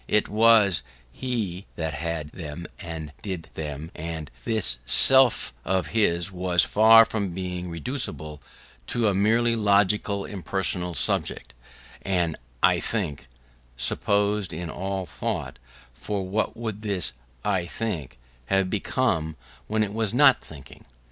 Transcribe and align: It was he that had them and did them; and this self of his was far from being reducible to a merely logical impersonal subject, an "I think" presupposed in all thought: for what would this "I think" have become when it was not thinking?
It 0.07 0.27
was 0.27 0.81
he 1.11 1.67
that 1.75 1.93
had 1.93 2.31
them 2.31 2.65
and 2.79 3.13
did 3.21 3.49
them; 3.53 3.91
and 3.93 4.31
this 4.45 4.79
self 4.83 5.53
of 5.63 5.89
his 5.89 6.31
was 6.31 6.63
far 6.63 7.05
from 7.05 7.35
being 7.35 7.69
reducible 7.69 8.41
to 8.87 9.07
a 9.07 9.13
merely 9.13 9.55
logical 9.55 10.25
impersonal 10.25 10.95
subject, 10.95 11.53
an 12.01 12.35
"I 12.63 12.79
think" 12.79 13.27
presupposed 13.75 14.53
in 14.53 14.71
all 14.71 15.05
thought: 15.05 15.59
for 15.93 16.27
what 16.27 16.57
would 16.57 16.81
this 16.81 17.13
"I 17.45 17.67
think" 17.67 18.17
have 18.47 18.71
become 18.71 19.35
when 19.67 19.83
it 19.83 19.93
was 19.93 20.15
not 20.15 20.43
thinking? 20.43 20.83